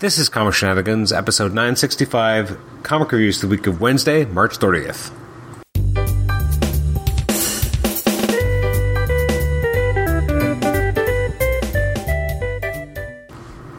This 0.00 0.18
is 0.18 0.28
Comic 0.28 0.54
Shenanigans, 0.54 1.12
episode 1.12 1.52
965, 1.52 2.58
comic 2.82 3.12
reviews 3.12 3.40
the 3.40 3.46
week 3.46 3.68
of 3.68 3.80
Wednesday, 3.80 4.24
March 4.24 4.58
30th. 4.58 5.12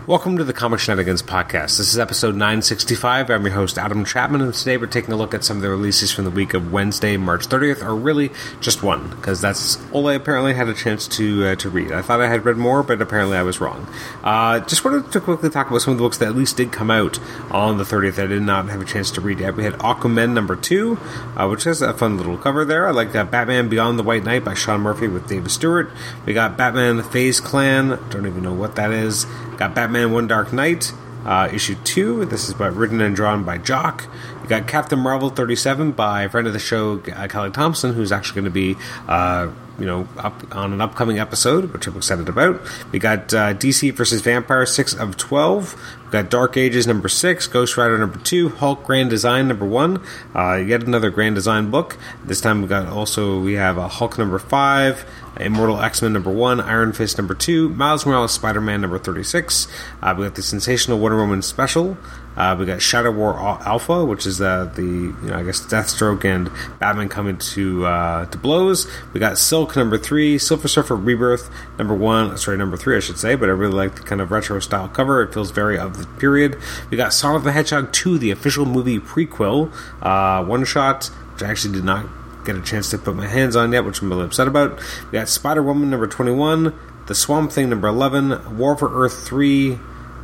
Welcome 0.08 0.38
to 0.38 0.44
the 0.44 0.54
Comic 0.54 0.82
Shenanigans 0.82 1.24
podcast. 1.24 1.80
This 1.80 1.92
is 1.92 1.98
episode 1.98 2.36
965. 2.36 3.32
I'm 3.32 3.44
your 3.44 3.56
host, 3.56 3.80
Adam 3.80 4.06
Chapman, 4.06 4.40
and 4.40 4.54
today 4.54 4.78
we're 4.78 4.86
taking 4.86 5.12
a 5.12 5.18
look 5.18 5.34
at 5.34 5.44
some 5.44 5.58
of 5.58 5.64
the 5.64 5.70
releases 5.72 6.12
from 6.12 6.26
the 6.26 6.30
week 6.30 6.54
of 6.54 6.72
Wednesday, 6.72 7.18
March 7.18 7.48
30th, 7.48 7.84
or 7.84 7.96
really 7.96 8.30
just 8.60 8.84
one, 8.84 9.10
because 9.10 9.42
that's 9.42 9.80
all 9.92 10.08
I 10.08 10.14
apparently 10.14 10.54
had 10.54 10.70
a 10.70 10.76
chance 10.76 11.08
to 11.08 11.48
uh, 11.48 11.56
to 11.56 11.72
read. 11.72 11.92
I 11.92 12.04
thought 12.04 12.22
I 12.22 12.28
had 12.28 12.46
read 12.46 12.56
more, 12.56 12.84
but 12.84 13.02
apparently 13.02 13.36
I 13.36 13.42
was 13.42 13.60
wrong. 13.60 13.88
Uh, 14.24 14.60
just 14.60 14.86
wanted 14.86 15.12
to 15.12 15.20
quickly 15.20 15.50
talk 15.50 15.70
about 15.70 15.82
some 15.82 15.94
of 15.94 15.98
the 15.98 16.04
books 16.04 16.20
that 16.20 16.28
at 16.28 16.36
least 16.36 16.58
did 16.58 16.72
come 16.72 16.92
out 16.92 17.18
on 17.50 17.80
the 17.80 17.84
30th 17.84 18.22
I 18.22 18.28
did 18.28 18.44
not 18.44 18.70
have 18.70 18.82
a 18.82 18.86
chance 18.86 19.10
to 19.10 19.22
read 19.22 19.40
yet. 19.40 19.56
We 19.56 19.64
had 19.64 19.74
Aquaman 19.80 20.34
number 20.34 20.56
2, 20.56 21.00
uh, 21.36 21.48
which 21.48 21.64
has 21.64 21.82
a 21.82 21.96
fun 21.96 22.18
little 22.18 22.38
cover 22.38 22.64
there. 22.64 22.88
I 22.88 22.92
like 22.92 23.16
uh, 23.16 23.24
Batman 23.24 23.70
Beyond 23.70 23.98
the 23.98 24.04
White 24.04 24.24
Knight 24.24 24.44
by 24.44 24.54
Sean 24.54 24.82
Murphy 24.82 25.08
with 25.08 25.28
David 25.28 25.50
Stewart. 25.50 25.90
We 26.28 26.36
got 26.36 26.58
Batman 26.58 26.98
the 26.98 27.04
FaZe 27.04 27.40
Clan, 27.40 28.00
don't 28.12 28.28
even 28.28 28.44
know 28.44 28.54
what 28.54 28.76
that 28.76 28.92
is. 28.92 29.26
Got 29.58 29.74
Batman 29.74 29.95
One 30.04 30.28
Dark 30.28 30.52
Knight, 30.52 30.92
uh, 31.24 31.50
issue 31.54 31.76
two. 31.84 32.26
This 32.26 32.50
is 32.50 32.54
by, 32.54 32.68
written 32.68 33.00
and 33.00 33.16
drawn 33.16 33.44
by 33.44 33.58
Jock. 33.58 34.08
You 34.44 34.50
got 34.50 34.68
Captain 34.68 35.00
Marvel 35.00 35.30
37 35.30 35.94
by 35.94 36.24
a 36.24 36.30
friend 36.30 36.48
of 36.48 36.54
the 36.54 36.60
show, 36.60 37.00
uh, 37.16 37.28
Kelly 37.28 37.52
Thompson, 37.52 37.94
who's 37.94 38.12
actually 38.12 38.36
going 38.42 38.46
to 38.46 38.52
be, 38.52 38.76
uh, 39.08 39.50
you 39.80 39.86
know, 39.86 40.08
up 40.18 40.56
on 40.56 40.74
an 40.74 40.82
upcoming 40.82 41.18
episode, 41.18 41.72
which 41.72 41.88
I'm 41.88 41.96
excited 41.96 42.28
about. 42.28 42.62
We 42.92 43.00
got 43.00 43.34
uh, 43.34 43.54
DC 43.54 43.94
versus 43.94 44.22
Vampire 44.22 44.66
6 44.66 44.94
of 44.96 45.18
12. 45.18 45.82
We 46.06 46.12
got 46.12 46.30
Dark 46.30 46.58
Ages 46.58 46.86
number 46.86 47.08
6, 47.08 47.48
Ghost 47.48 47.78
Rider 47.78 47.98
number 47.98 48.20
2, 48.20 48.50
Hulk 48.50 48.84
Grand 48.84 49.10
Design 49.10 49.48
number 49.48 49.66
1. 49.66 50.04
Uh, 50.36 50.56
yet 50.56 50.84
another 50.84 51.10
Grand 51.10 51.36
Design 51.36 51.72
book. 51.72 51.98
This 52.24 52.42
time 52.42 52.62
we 52.62 52.68
got 52.68 52.88
also, 52.88 53.40
we 53.40 53.54
have 53.54 53.78
a 53.78 53.88
Hulk 53.88 54.18
number 54.18 54.38
5. 54.38 55.06
Immortal 55.40 55.82
X 55.82 56.02
Men 56.02 56.14
number 56.14 56.32
one, 56.32 56.62
Iron 56.62 56.94
Fist 56.94 57.18
number 57.18 57.34
two, 57.34 57.70
Miles 57.70 58.06
Morales 58.06 58.32
Spider 58.32 58.62
Man 58.62 58.82
number 58.82 58.98
36. 58.98 59.68
Uh, 60.02 60.16
we 60.18 60.26
got 60.26 60.36
the 60.36 60.42
Sensational 60.42 61.00
Wonder 61.00 61.18
Woman 61.18 61.42
special. 61.42 61.98
Uh, 62.38 62.56
we 62.60 62.66
got 62.66 62.82
Shadow 62.82 63.12
War 63.12 63.38
Alpha, 63.40 64.04
which 64.04 64.26
is 64.26 64.42
uh, 64.42 64.66
the 64.76 64.82
you 64.84 65.16
know 65.24 65.38
I 65.38 65.44
guess 65.44 65.62
Deathstroke 65.62 66.26
and 66.26 66.52
Batman 66.80 67.08
coming 67.10 67.38
to 67.38 67.86
uh, 67.86 68.26
to 68.26 68.38
blows. 68.38 68.88
We 69.14 69.20
got 69.20 69.38
Silk 69.38 69.76
number 69.76 69.98
three, 69.98 70.38
Silver 70.38 70.68
Surfer 70.68 70.96
Rebirth 70.96 71.50
number 71.78 71.94
one, 71.94 72.38
sorry 72.38 72.58
number 72.58 72.78
three 72.78 72.98
I 72.98 73.00
should 73.00 73.18
say, 73.18 73.36
but 73.36 73.48
I 73.48 73.54
really 73.54 73.74
like 73.74 73.96
the 73.96 74.02
kind 74.02 74.20
of 74.22 74.32
retro 74.32 74.60
style 74.60 74.90
cover. 74.90 75.22
It 75.22 75.34
feels 75.34 75.52
very 75.52 75.78
of 75.78 75.98
the 75.98 76.06
period. 76.20 76.58
We 76.90 76.98
got 76.98 77.14
Sonic 77.14 77.44
the 77.44 77.52
Hedgehog 77.54 77.94
two, 77.94 78.18
the 78.18 78.32
official 78.32 78.66
movie 78.66 79.00
prequel, 79.00 79.72
uh, 80.02 80.44
one 80.44 80.66
shot, 80.66 81.06
which 81.34 81.44
I 81.44 81.50
actually 81.50 81.74
did 81.74 81.86
not 81.86 82.06
get 82.46 82.56
a 82.56 82.62
chance 82.62 82.90
to 82.92 82.98
put 82.98 83.16
my 83.16 83.28
hands 83.28 83.56
on 83.56 83.72
yet, 83.74 83.84
which 83.86 84.02
I'm 84.02 84.10
really 84.10 84.26
upset 84.26 84.48
about. 84.48 84.80
We 85.06 85.18
got 85.18 85.28
Spider 85.28 85.64
Woman 85.64 85.90
number 85.90 86.08
21, 86.08 86.74
The 87.08 87.16
Swamp 87.16 87.52
Thing 87.52 87.70
number 87.70 87.88
11, 87.88 88.58
War 88.58 88.78
for 88.78 88.90
Earth 89.04 89.28
3, 89.28 89.80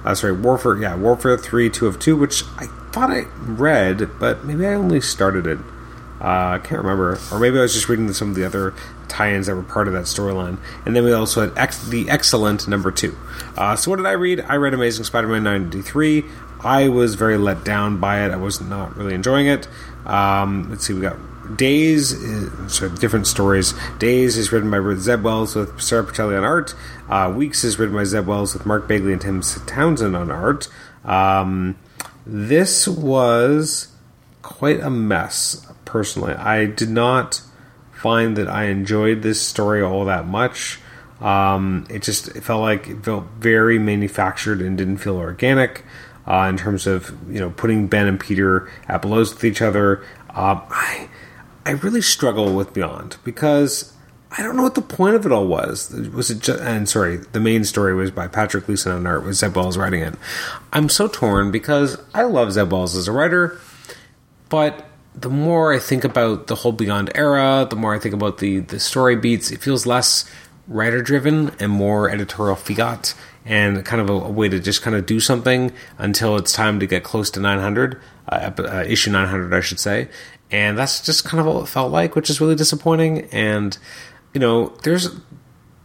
uh, 0.05 0.16
sorry, 0.16 0.33
Warfare, 0.33 0.78
yeah, 0.78 0.95
War 0.95 1.13
Warfare 1.13 1.38
3, 1.38 1.69
2 1.69 1.88
of 1.88 2.00
2, 2.00 2.16
which 2.16 2.44
I 2.58 2.67
thought 2.91 3.11
I 3.11 3.25
read, 3.39 4.19
but 4.19 4.44
maybe 4.45 4.66
I 4.66 4.73
only 4.73 5.02
started 5.02 5.47
it. 5.47 5.59
Uh, 6.19 6.53
I 6.53 6.59
can't 6.59 6.81
remember. 6.81 7.19
Or 7.31 7.39
maybe 7.39 7.58
I 7.58 7.61
was 7.61 7.73
just 7.73 7.89
reading 7.89 8.11
some 8.13 8.30
of 8.30 8.35
the 8.35 8.45
other 8.45 8.75
tie 9.08 9.33
ins 9.33 9.47
that 9.47 9.56
were 9.56 9.63
part 9.63 9.88
of 9.88 9.94
that 9.94 10.03
storyline. 10.03 10.59
And 10.85 10.95
then 10.95 11.03
we 11.03 11.11
also 11.11 11.41
had 11.41 11.58
Ex- 11.58 11.83
The 11.88 12.09
X-Cellent 12.09 12.67
number 12.67 12.91
2. 12.91 13.17
Uh, 13.58 13.75
so 13.75 13.89
what 13.89 13.97
did 13.97 14.06
I 14.06 14.11
read? 14.11 14.45
I 14.47 14.56
read 14.56 14.73
Amazing 14.75 15.06
Spider 15.06 15.28
Man 15.28 15.44
93. 15.44 16.23
I 16.64 16.88
was 16.90 17.16
very 17.16 17.38
let 17.38 17.64
down 17.64 18.00
by 18.00 18.26
it. 18.26 18.31
I 18.31 18.38
was 18.38 18.62
not 18.62 18.95
really 18.95 19.14
enjoying 19.14 19.48
it. 19.48 19.67
Um, 20.06 20.70
let's 20.70 20.86
see, 20.86 20.94
we 20.94 21.02
got 21.02 21.18
Days, 21.58 22.12
is, 22.14 22.73
sorry, 22.73 22.95
different 22.98 23.28
stories. 23.28 23.74
Days 24.00 24.38
is 24.38 24.52
written 24.52 24.72
by 24.72 24.80
Zeb 24.96 25.24
Wells 25.24 25.56
with 25.56 25.81
Sara 25.81 26.03
Pichelli 26.03 26.38
on 26.38 26.44
art. 26.44 26.75
Uh, 27.09 27.34
Weeks 27.35 27.63
is 27.63 27.78
written 27.78 27.96
by 27.96 28.03
Zeb 28.03 28.25
Wells 28.25 28.53
with 28.53 28.66
Mark 28.66 28.88
Bagley 28.88 29.12
and 29.12 29.22
Tim 29.22 29.41
Townsend 29.41 30.16
on 30.16 30.31
art. 30.31 30.69
Um, 31.03 31.78
this 32.25 32.88
was 32.88 33.90
quite 34.44 34.80
a 34.80 34.90
mess, 34.90 35.66
personally. 35.84 36.34
I 36.34 36.68
did 36.68 36.90
not 36.90 37.41
find 37.91 38.38
that 38.38 38.47
I 38.47 38.66
enjoyed 38.66 39.22
this 39.22 39.41
story 39.41 39.81
all 39.81 40.06
that 40.06 40.28
much. 40.28 40.80
Um, 41.19 41.85
it 41.90 42.02
just 42.02 42.30
it 42.30 42.44
felt 42.44 42.62
like 42.62 42.88
it 42.88 43.03
felt 43.03 43.25
very 43.40 43.78
manufactured 43.78 44.62
and 44.62 44.78
didn't 44.78 44.97
feel 44.97 45.18
organic. 45.18 45.84
Uh, 46.28 46.48
in 46.50 46.58
terms 46.58 46.86
of 46.86 47.16
you 47.32 47.40
know 47.40 47.50
putting 47.50 47.88
Ben 47.88 48.08
and 48.08 48.20
Peter 48.20 48.72
at 48.88 49.02
blows 49.02 49.34
with 49.34 49.44
each 49.44 49.62
other, 49.62 50.04
um, 50.30 50.62
I 50.70 51.09
I 51.66 51.72
really 51.72 52.02
struggle 52.02 52.54
with 52.56 52.74
Beyond 52.74 53.18
because 53.24 53.94
I 54.38 54.44
don't 54.44 54.56
know 54.56 54.64
what 54.64 54.76
the 54.76 54.82
point 54.82 55.16
of 55.16 55.26
it 55.26 55.32
all 55.32 55.46
was. 55.46 55.92
Was 56.14 56.32
it 56.32 56.40
just, 56.40 56.62
and 56.62 56.88
sorry, 56.88 57.18
the 57.18 57.40
main 57.40 57.66
story 57.66 57.94
was 57.94 58.12
by 58.12 58.28
Patrick 58.28 58.66
Gleason 58.66 58.92
on 58.94 59.06
art, 59.06 59.26
with 59.26 59.36
Zeb 59.36 59.56
Wells 59.56 59.78
writing 59.78 60.02
it. 60.02 60.14
I'm 60.72 60.88
so 60.88 61.08
torn 61.08 61.52
because 61.52 61.98
I 62.14 62.24
love 62.24 62.53
Zeb 62.53 62.72
Wells 62.72 62.96
as 62.96 63.08
a 63.08 63.12
writer, 63.12 63.59
but 64.48 64.86
the 65.14 65.30
more 65.30 65.74
I 65.74 65.80
think 65.80 66.06
about 66.06 66.48
the 66.48 66.56
whole 66.56 66.72
Beyond 66.72 67.12
era, 67.14 67.68
the 67.70 67.76
more 67.76 67.94
I 67.94 68.00
think 68.00 68.14
about 68.14 68.38
the 68.38 68.59
the 68.59 68.80
story 68.80 69.18
beats, 69.18 69.52
it 69.52 69.62
feels 69.62 69.86
less 69.86 70.24
writer 70.72 71.02
driven 71.02 71.52
and 71.59 71.72
more 71.72 72.09
editorial 72.09 72.56
fiat 72.56 73.14
and 73.46 73.84
kind 73.84 74.02
of 74.02 74.09
a, 74.09 74.14
a, 74.14 74.32
way 74.32 74.48
to 74.48 74.59
just 74.59 74.82
kind 74.82 74.96
of 74.96 75.06
do 75.06 75.20
something 75.20 75.72
until 75.98 76.38
it's 76.38 76.54
time 76.54 76.80
to 76.80 76.88
get 76.88 77.04
close 77.04 77.30
to 77.32 77.40
900 77.40 78.00
uh, 78.30 78.52
uh, 78.59 78.86
issue 78.88 79.12
900 79.12 79.54
I 79.54 79.62
should 79.62 79.80
say 79.80 80.08
and 80.52 80.78
that's 80.78 81.02
just 81.02 81.24
kind 81.24 81.40
of 81.40 81.48
what 81.48 81.64
it 81.64 81.68
felt 81.68 81.92
like, 81.92 82.16
which 82.16 82.30
is 82.30 82.42
really 82.42 82.56
disappointing. 82.56 83.22
And 83.32 83.78
you 84.34 84.40
know, 84.40 84.68
there's 84.84 85.09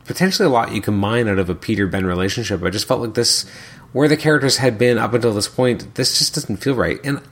potentially 0.04 0.46
a 0.46 0.50
lot 0.50 0.72
you 0.72 0.80
can 0.80 0.94
mine 0.94 1.28
out 1.28 1.38
of 1.38 1.48
a 1.48 1.54
Peter 1.54 1.86
Ben 1.86 2.04
relationship. 2.04 2.62
I 2.62 2.70
just 2.70 2.86
felt 2.86 3.00
like 3.00 3.14
this, 3.14 3.44
where 3.92 4.08
the 4.08 4.16
characters 4.16 4.58
had 4.58 4.76
been 4.76 4.98
up 4.98 5.14
until 5.14 5.32
this 5.32 5.48
point, 5.48 5.94
this 5.94 6.18
just 6.18 6.34
doesn't 6.34 6.58
feel 6.58 6.74
right. 6.74 6.98
And 7.04 7.22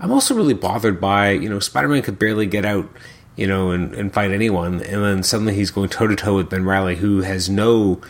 I'm 0.00 0.12
also 0.12 0.34
really 0.34 0.54
bothered 0.54 1.00
by 1.00 1.30
you 1.30 1.48
know, 1.48 1.58
Spider 1.60 1.88
Man 1.88 2.02
could 2.02 2.18
barely 2.18 2.46
get 2.46 2.64
out. 2.64 2.88
You 3.34 3.46
know, 3.46 3.70
and, 3.70 3.94
and 3.94 4.12
fight 4.12 4.30
anyone, 4.30 4.82
and 4.82 5.02
then 5.02 5.22
suddenly 5.22 5.54
he's 5.54 5.70
going 5.70 5.88
toe 5.88 6.06
to 6.06 6.16
toe 6.16 6.36
with 6.36 6.50
Ben 6.50 6.64
Reilly, 6.64 6.96
who 6.96 7.22
has 7.22 7.48
no 7.48 8.00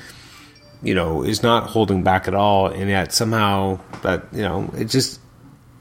you 0.83 0.94
know, 0.94 1.22
is 1.22 1.43
not 1.43 1.69
holding 1.69 2.03
back 2.03 2.27
at 2.27 2.34
all, 2.34 2.66
and 2.66 2.91
yet 2.91 3.12
somehow 3.12 3.78
that 4.03 4.25
you 4.33 4.43
know, 4.43 4.69
it 4.77 4.87
just 4.87 5.21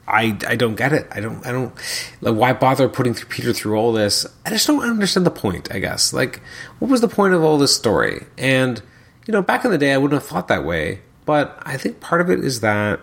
I, 0.06 0.36
I 0.46 0.56
don't 0.56 0.76
get 0.76 0.92
it. 0.92 1.08
I 1.10 1.20
don't 1.20 1.44
I 1.46 1.52
don't 1.52 1.72
like 2.20 2.36
why 2.36 2.52
bother 2.52 2.88
putting 2.88 3.14
Peter 3.14 3.52
through 3.52 3.76
all 3.76 3.92
this? 3.92 4.26
I 4.46 4.50
just 4.50 4.66
don't 4.66 4.82
understand 4.82 5.26
the 5.26 5.30
point. 5.30 5.72
I 5.72 5.78
guess 5.80 6.12
like 6.12 6.40
what 6.78 6.90
was 6.90 7.00
the 7.00 7.08
point 7.08 7.34
of 7.34 7.42
all 7.42 7.58
this 7.58 7.74
story? 7.74 8.26
And 8.38 8.80
you 9.26 9.32
know, 9.32 9.42
back 9.42 9.64
in 9.64 9.70
the 9.70 9.78
day, 9.78 9.92
I 9.92 9.98
wouldn't 9.98 10.20
have 10.20 10.28
thought 10.28 10.48
that 10.48 10.64
way. 10.64 11.00
But 11.24 11.56
I 11.62 11.76
think 11.76 12.00
part 12.00 12.20
of 12.20 12.30
it 12.30 12.40
is 12.40 12.60
that 12.60 13.00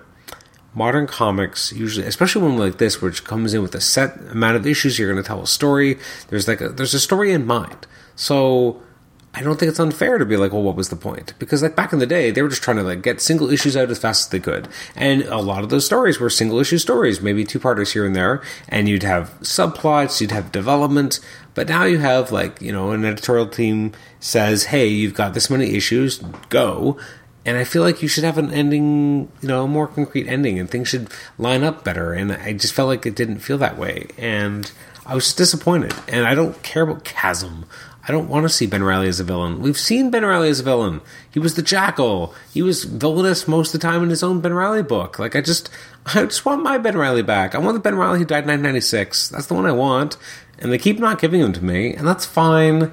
modern 0.74 1.07
comics 1.07 1.72
usually, 1.74 2.06
especially 2.06 2.44
one 2.44 2.57
like 2.57 2.78
this, 2.78 3.02
which 3.02 3.24
comes 3.24 3.53
in 3.53 3.62
with 3.62 3.75
a 3.75 3.81
set 3.81 4.18
amount 4.31 4.56
of 4.56 4.66
issues, 4.66 5.00
you're 5.00 5.12
going 5.12 5.22
to 5.22 5.28
tell 5.28 5.41
a 5.41 5.47
story. 5.47 5.97
There's 6.30 6.47
like 6.47 6.62
a, 6.62 6.69
there's 6.69 6.94
a 6.94 7.00
story 7.00 7.31
in 7.31 7.46
mind. 7.46 7.88
So 8.16 8.81
I 9.34 9.44
don't 9.44 9.59
think 9.59 9.69
it's 9.69 9.80
unfair 9.80 10.18
to 10.18 10.25
be 10.25 10.38
like, 10.38 10.52
well, 10.52 10.63
what 10.63 10.75
was 10.75 10.90
the 10.90 10.96
point? 10.96 11.34
Because 11.38 11.62
like 11.62 11.75
back 11.75 11.94
in 11.94 12.00
the 12.00 12.07
day, 12.07 12.31
they 12.31 12.41
were 12.41 12.50
just 12.50 12.63
trying 12.63 12.78
to 12.78 12.84
like 12.84 13.03
get 13.03 13.22
single 13.22 13.50
issues 13.50 13.78
out 13.78 13.91
as 13.91 14.00
fast 14.00 14.28
as 14.28 14.30
they 14.30 14.40
could, 14.40 14.68
and 14.96 15.22
a 15.24 15.38
lot 15.38 15.63
of 15.63 15.69
those 15.69 15.85
stories 15.85 16.19
were 16.19 16.30
single 16.30 16.59
issue 16.59 16.80
stories, 16.80 17.22
maybe 17.22 17.46
two 17.46 17.59
parters 17.59 17.94
here 17.94 18.06
and 18.06 18.16
there, 18.16 18.41
and 18.68 18.90
you'd 18.90 19.03
have 19.03 19.40
subplots, 19.41 20.19
you'd 20.19 20.31
have 20.31 20.51
development. 20.51 21.19
But 21.53 21.69
now 21.69 21.84
you 21.84 22.00
have 22.00 22.31
like 22.31 22.59
you 22.59 22.72
know 22.72 22.91
an 22.91 23.06
editorial 23.06 23.47
team 23.47 23.94
says, 24.19 24.66
hey, 24.66 24.88
you've 24.88 25.13
got 25.13 25.36
this 25.36 25.50
many 25.50 25.75
issues, 25.75 26.18
go. 26.50 26.97
And 27.45 27.57
I 27.57 27.63
feel 27.63 27.83
like 27.83 28.01
you 28.01 28.07
should 28.07 28.23
have 28.23 28.38
an 28.38 28.51
ending, 28.51 29.31
you 29.41 29.47
know, 29.47 29.63
a 29.63 29.67
more 29.67 29.88
concrete 29.88 30.27
ending, 30.27 30.59
and 30.59 30.69
things 30.69 30.89
should 30.89 31.09
line 31.38 31.63
up 31.63 31.83
better. 31.83 32.13
And 32.13 32.33
I 32.33 32.53
just 32.53 32.74
felt 32.74 32.88
like 32.88 33.06
it 33.06 33.15
didn't 33.15 33.39
feel 33.39 33.57
that 33.59 33.77
way, 33.77 34.07
and 34.18 34.71
I 35.06 35.15
was 35.15 35.25
just 35.25 35.38
disappointed. 35.38 35.94
And 36.07 36.25
I 36.25 36.36
don't 36.36 36.62
care 36.63 36.83
about 36.83 37.03
Chasm 37.06 37.65
I 38.09 38.12
don't 38.12 38.27
want 38.27 38.44
to 38.44 38.50
see 38.50 38.65
Ben 38.65 38.81
Reilly 38.81 39.07
as 39.07 39.19
a 39.19 39.24
villain. 39.24 39.62
We've 39.62 39.77
seen 39.77 40.09
Ben 40.09 40.25
Reilly 40.25 40.50
as 40.50 40.62
a 40.62 40.63
villain. 40.63 41.01
He 41.30 41.38
was 41.38 41.53
the 41.53 41.62
Jackal. 41.62 42.33
He 42.51 42.63
was 42.63 42.83
villainous 42.83 43.47
most 43.47 43.71
of 43.75 43.80
the 43.80 43.88
time 43.88 44.01
in 44.01 44.09
his 44.09 44.24
own 44.24 44.41
Ben 44.41 44.56
Reilly 44.56 44.81
book. 44.81 45.19
Like 45.19 45.36
I 45.36 45.41
just, 45.41 45.69
I 46.07 46.25
just 46.25 46.44
want 46.44 46.63
my 46.63 46.80
Ben 46.80 46.97
Reilly 46.97 47.21
back. 47.21 47.53
I 47.53 47.59
want 47.59 47.75
the 47.75 47.80
Ben 47.81 47.94
Reilly 47.94 48.18
who 48.18 48.25
died 48.25 48.45
in 48.45 48.50
1996. 48.50 49.30
That's 49.30 49.45
the 49.45 49.53
one 49.53 49.68
I 49.68 49.74
want. 49.74 50.18
And 50.57 50.71
they 50.71 50.80
keep 50.80 50.97
not 50.97 51.21
giving 51.21 51.39
him 51.39 51.53
to 51.53 51.63
me, 51.63 51.94
and 51.94 52.07
that's 52.07 52.25
fine. 52.25 52.91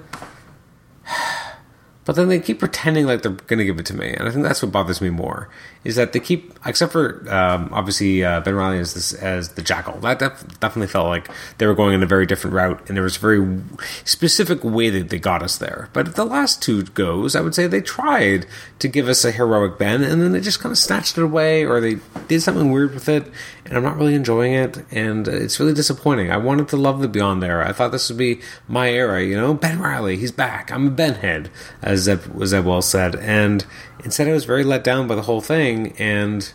But 2.07 2.15
then 2.15 2.29
they 2.29 2.39
keep 2.39 2.61
pretending 2.61 3.07
like 3.07 3.23
they're 3.23 3.33
going 3.33 3.59
to 3.59 3.65
give 3.65 3.79
it 3.79 3.87
to 3.87 3.95
me, 3.95 4.15
and 4.15 4.29
I 4.29 4.31
think 4.31 4.45
that's 4.45 4.63
what 4.63 4.73
bothers 4.73 5.01
me 5.01 5.11
more. 5.11 5.49
Is 5.85 5.97
that 5.97 6.13
they 6.13 6.21
keep, 6.21 6.59
except 6.65 6.93
for 6.93 7.23
um, 7.33 7.69
obviously 7.73 8.25
uh, 8.25 8.41
Ben 8.41 8.55
Reilly 8.55 8.79
as 8.79 8.95
this 8.95 9.13
as 9.13 9.51
the 9.51 9.63
Jackal. 9.63 9.99
That, 10.01 10.21
that 10.21 10.61
definitely 10.61 10.87
felt 10.87 11.09
like 11.09 11.29
they 11.59 11.67
were 11.67 11.75
going 11.75 11.95
in 11.95 12.03
a 12.03 12.07
very 12.07 12.25
different 12.25 12.55
route, 12.55 12.81
and 12.89 12.97
there 12.97 13.05
was 13.05 13.17
a 13.17 13.21
very 13.21 13.61
specific 14.05 14.65
way 14.65 14.89
that 14.89 15.11
they 15.11 15.19
got 15.19 15.43
us 15.43 15.59
there. 15.59 15.91
But 15.93 16.15
the 16.15 16.25
last 16.25 16.63
two 16.63 16.85
goes, 16.85 17.35
I 17.35 17.41
would 17.41 17.55
say 17.55 17.67
they 17.67 17.81
tried 17.81 18.47
to 18.79 18.89
give 18.89 19.09
us 19.09 19.25
a 19.25 19.33
heroic 19.33 19.77
Ben, 19.79 20.05
and 20.05 20.23
then 20.23 20.31
they 20.33 20.41
just 20.41 20.61
kind 20.61 20.73
of 20.73 20.79
snatched 20.79 21.19
it 21.19 21.25
away, 21.25 21.65
or 21.65 21.81
they 21.81 21.99
did 22.29 22.41
something 22.41 22.71
weird 22.71 22.95
with 22.95 23.09
it, 23.09 23.27
and 23.65 23.77
I'm 23.77 23.83
not 23.83 23.97
really 23.97 24.15
enjoying 24.15 24.53
it, 24.53 24.79
and 24.93 25.27
it's 25.27 25.59
really 25.59 25.75
disappointing. 25.75 26.31
I 26.31 26.37
wanted 26.37 26.69
to 26.69 26.77
love 26.77 27.01
the 27.01 27.09
Beyond 27.09 27.43
era. 27.43 27.69
I 27.69 27.73
thought 27.73 27.91
this 27.91 28.09
would 28.09 28.19
be 28.19 28.41
my 28.69 28.91
era, 28.91 29.25
you 29.25 29.37
know? 29.37 29.55
Ben 29.55 29.81
Reilly, 29.81 30.17
he's 30.17 30.33
back. 30.33 30.71
I'm 30.71 30.87
a 30.87 30.91
Ben 30.91 31.15
head, 31.15 31.51
as 31.83 31.96
Zeb, 31.97 32.23
Zeb 32.45 32.65
well 32.65 32.83
said. 32.83 33.17
And 33.17 33.65
instead, 34.05 34.29
I 34.29 34.33
was 34.33 34.45
very 34.45 34.65
let 34.65 34.85
down 34.85 35.07
by 35.07 35.15
the 35.15 35.23
whole 35.23 35.41
thing, 35.41 35.93
and 35.99 36.53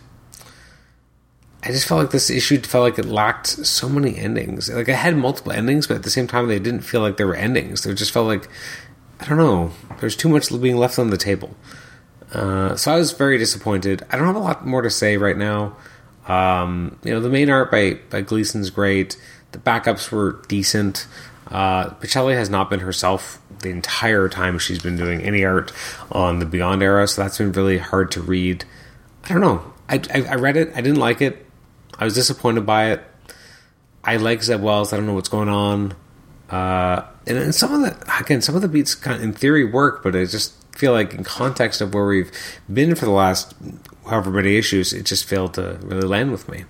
I 1.63 1.67
just 1.67 1.87
felt 1.87 2.01
like 2.01 2.11
this 2.11 2.29
issue 2.29 2.59
felt 2.61 2.83
like 2.83 2.99
it 2.99 3.09
lacked 3.09 3.47
so 3.47 3.87
many 3.87 4.17
endings. 4.17 4.69
Like, 4.69 4.89
I 4.89 4.93
had 4.93 5.15
multiple 5.15 5.51
endings, 5.51 5.87
but 5.87 5.97
at 5.97 6.03
the 6.03 6.09
same 6.09 6.27
time, 6.27 6.47
they 6.47 6.59
didn't 6.59 6.81
feel 6.81 7.01
like 7.01 7.17
there 7.17 7.27
were 7.27 7.35
endings. 7.35 7.83
They 7.83 7.93
just 7.93 8.11
felt 8.11 8.27
like, 8.27 8.47
I 9.19 9.27
don't 9.27 9.37
know, 9.37 9.71
there's 9.99 10.15
too 10.15 10.29
much 10.29 10.49
being 10.61 10.77
left 10.77 10.97
on 10.97 11.11
the 11.11 11.17
table. 11.17 11.55
Uh, 12.33 12.75
so 12.75 12.93
I 12.93 12.97
was 12.97 13.11
very 13.11 13.37
disappointed. 13.37 14.03
I 14.09 14.17
don't 14.17 14.25
have 14.25 14.35
a 14.35 14.39
lot 14.39 14.65
more 14.65 14.81
to 14.81 14.89
say 14.89 15.17
right 15.17 15.37
now. 15.37 15.75
Um, 16.27 16.97
you 17.03 17.11
know, 17.11 17.19
the 17.19 17.29
main 17.29 17.49
art 17.49 17.69
by, 17.69 17.99
by 18.09 18.21
Gleason's 18.21 18.69
great. 18.69 19.17
The 19.51 19.59
backups 19.59 20.11
were 20.11 20.41
decent. 20.47 21.07
Uh, 21.51 21.89
Pichelli 21.95 22.33
has 22.33 22.49
not 22.49 22.69
been 22.69 22.79
herself 22.79 23.41
the 23.59 23.69
entire 23.69 24.29
time 24.29 24.57
she's 24.57 24.81
been 24.81 24.97
doing 24.97 25.21
any 25.21 25.43
art 25.43 25.71
on 26.11 26.39
the 26.39 26.45
Beyond 26.45 26.81
era, 26.81 27.07
so 27.07 27.21
that's 27.21 27.37
been 27.37 27.51
really 27.51 27.77
hard 27.77 28.11
to 28.11 28.21
read. 28.21 28.65
I 29.25 29.29
don't 29.29 29.41
know. 29.41 29.73
I, 29.89 30.01
I, 30.13 30.21
I 30.23 30.35
read 30.35 30.57
it. 30.57 30.71
I 30.75 30.81
didn't 30.81 30.99
like 30.99 31.21
it. 31.21 31.45
I 31.99 32.05
was 32.05 32.15
disappointed 32.15 32.65
by 32.65 32.91
it. 32.91 33.03
I 34.03 34.17
like 34.17 34.41
Zeb 34.41 34.61
Wells. 34.61 34.93
I 34.93 34.97
don't 34.97 35.05
know 35.05 35.13
what's 35.13 35.29
going 35.29 35.49
on. 35.49 35.93
Uh, 36.49 37.05
and, 37.27 37.37
and 37.37 37.55
some 37.55 37.73
of 37.73 37.81
the 37.81 38.19
again, 38.19 38.41
some 38.41 38.55
of 38.55 38.61
the 38.61 38.67
beats 38.67 38.95
kind 38.95 39.17
of, 39.17 39.23
in 39.23 39.33
theory 39.33 39.63
work, 39.63 40.03
but 40.03 40.15
I 40.15 40.25
just 40.25 40.53
feel 40.75 40.91
like 40.91 41.13
in 41.13 41.23
context 41.23 41.81
of 41.81 41.93
where 41.93 42.05
we've 42.05 42.31
been 42.71 42.95
for 42.95 43.05
the 43.05 43.11
last 43.11 43.53
however 44.05 44.31
many 44.31 44.57
issues, 44.57 44.93
it 44.93 45.05
just 45.05 45.25
failed 45.25 45.53
to 45.55 45.77
really 45.81 46.07
land 46.07 46.31
with 46.31 46.49
me. 46.49 46.65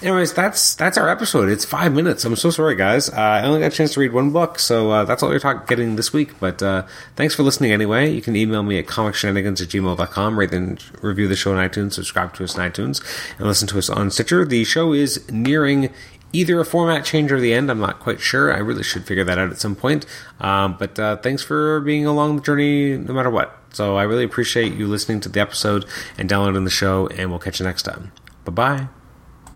Anyways, 0.00 0.32
that's 0.32 0.76
that's 0.76 0.96
our 0.96 1.08
episode. 1.08 1.48
It's 1.48 1.64
five 1.64 1.92
minutes. 1.92 2.24
I'm 2.24 2.36
so 2.36 2.50
sorry, 2.50 2.76
guys. 2.76 3.08
Uh, 3.10 3.16
I 3.16 3.42
only 3.42 3.60
got 3.60 3.72
a 3.72 3.76
chance 3.76 3.94
to 3.94 4.00
read 4.00 4.12
one 4.12 4.30
book, 4.30 4.60
so 4.60 4.90
uh, 4.90 5.04
that's 5.04 5.24
all 5.24 5.30
you're 5.30 5.40
talk- 5.40 5.66
getting 5.66 5.96
this 5.96 6.12
week. 6.12 6.38
But 6.38 6.62
uh, 6.62 6.86
thanks 7.16 7.34
for 7.34 7.42
listening 7.42 7.72
anyway. 7.72 8.10
You 8.10 8.22
can 8.22 8.36
email 8.36 8.62
me 8.62 8.78
at 8.78 8.86
comicshenanigans 8.86 9.60
at 9.60 9.68
gmail.com, 9.68 10.38
rate 10.38 10.52
and 10.52 10.82
review 11.02 11.26
the 11.26 11.34
show 11.34 11.52
on 11.56 11.68
iTunes, 11.68 11.94
subscribe 11.94 12.32
to 12.34 12.44
us 12.44 12.56
on 12.56 12.70
iTunes, 12.70 13.02
and 13.38 13.46
listen 13.48 13.66
to 13.68 13.78
us 13.78 13.90
on 13.90 14.10
Stitcher. 14.12 14.44
The 14.44 14.62
show 14.62 14.92
is 14.92 15.28
nearing 15.32 15.92
either 16.32 16.60
a 16.60 16.64
format 16.64 17.04
change 17.04 17.32
or 17.32 17.40
the 17.40 17.52
end. 17.52 17.68
I'm 17.68 17.80
not 17.80 17.98
quite 17.98 18.20
sure. 18.20 18.52
I 18.54 18.58
really 18.58 18.84
should 18.84 19.04
figure 19.04 19.24
that 19.24 19.38
out 19.38 19.50
at 19.50 19.58
some 19.58 19.74
point. 19.74 20.06
Um, 20.38 20.76
but 20.78 20.96
uh, 20.98 21.16
thanks 21.16 21.42
for 21.42 21.80
being 21.80 22.06
along 22.06 22.36
the 22.36 22.42
journey 22.42 22.96
no 22.96 23.14
matter 23.14 23.30
what. 23.30 23.56
So 23.72 23.96
I 23.96 24.04
really 24.04 24.24
appreciate 24.24 24.74
you 24.74 24.86
listening 24.86 25.20
to 25.20 25.28
the 25.28 25.40
episode 25.40 25.86
and 26.16 26.28
downloading 26.28 26.64
the 26.64 26.70
show, 26.70 27.08
and 27.08 27.30
we'll 27.30 27.40
catch 27.40 27.58
you 27.58 27.66
next 27.66 27.82
time. 27.82 28.12
Bye 28.44 28.52
bye. 28.52 28.88